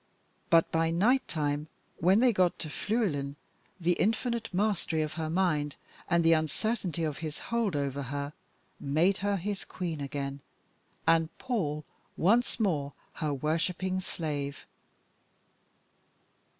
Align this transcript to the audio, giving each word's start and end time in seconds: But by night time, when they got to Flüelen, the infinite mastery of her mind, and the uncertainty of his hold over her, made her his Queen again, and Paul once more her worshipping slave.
But 0.49 0.71
by 0.71 0.89
night 0.89 1.27
time, 1.27 1.67
when 1.99 2.21
they 2.21 2.33
got 2.33 2.57
to 2.57 2.69
Flüelen, 2.69 3.35
the 3.79 3.91
infinite 3.91 4.51
mastery 4.51 5.03
of 5.03 5.13
her 5.13 5.29
mind, 5.29 5.75
and 6.09 6.23
the 6.23 6.33
uncertainty 6.33 7.03
of 7.03 7.19
his 7.19 7.37
hold 7.53 7.75
over 7.75 8.01
her, 8.01 8.33
made 8.79 9.17
her 9.19 9.37
his 9.37 9.63
Queen 9.63 10.01
again, 10.01 10.39
and 11.05 11.29
Paul 11.37 11.85
once 12.17 12.59
more 12.59 12.93
her 13.13 13.31
worshipping 13.31 14.01
slave. 14.01 14.65